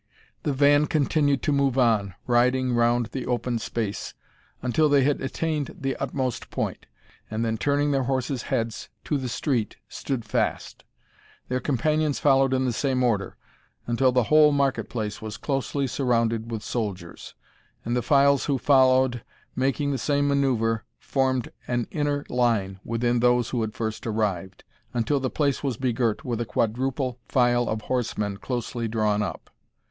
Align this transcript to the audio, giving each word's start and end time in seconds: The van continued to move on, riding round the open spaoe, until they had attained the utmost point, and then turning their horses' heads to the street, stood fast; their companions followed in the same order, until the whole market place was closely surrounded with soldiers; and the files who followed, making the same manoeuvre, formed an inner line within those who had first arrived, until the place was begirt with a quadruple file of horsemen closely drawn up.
The 0.41 0.51
van 0.51 0.87
continued 0.87 1.43
to 1.43 1.51
move 1.51 1.77
on, 1.77 2.15
riding 2.25 2.73
round 2.73 3.09
the 3.11 3.27
open 3.27 3.59
spaoe, 3.59 4.15
until 4.63 4.89
they 4.89 5.03
had 5.03 5.21
attained 5.21 5.75
the 5.79 5.95
utmost 5.97 6.49
point, 6.49 6.87
and 7.29 7.45
then 7.45 7.55
turning 7.55 7.91
their 7.91 8.05
horses' 8.05 8.41
heads 8.49 8.89
to 9.03 9.19
the 9.19 9.29
street, 9.29 9.75
stood 9.87 10.25
fast; 10.25 10.85
their 11.49 11.59
companions 11.59 12.17
followed 12.17 12.51
in 12.51 12.65
the 12.65 12.73
same 12.73 13.03
order, 13.03 13.37
until 13.85 14.11
the 14.11 14.23
whole 14.23 14.51
market 14.51 14.89
place 14.89 15.21
was 15.21 15.37
closely 15.37 15.85
surrounded 15.85 16.49
with 16.49 16.63
soldiers; 16.63 17.35
and 17.85 17.95
the 17.95 18.01
files 18.01 18.45
who 18.45 18.57
followed, 18.57 19.23
making 19.55 19.91
the 19.91 19.99
same 19.99 20.27
manoeuvre, 20.27 20.81
formed 20.97 21.51
an 21.67 21.85
inner 21.91 22.25
line 22.27 22.79
within 22.83 23.19
those 23.19 23.51
who 23.51 23.61
had 23.61 23.75
first 23.75 24.07
arrived, 24.07 24.63
until 24.95 25.19
the 25.19 25.29
place 25.29 25.63
was 25.63 25.77
begirt 25.77 26.25
with 26.25 26.41
a 26.41 26.45
quadruple 26.47 27.19
file 27.27 27.69
of 27.69 27.81
horsemen 27.83 28.37
closely 28.37 28.87
drawn 28.87 29.21
up. 29.21 29.51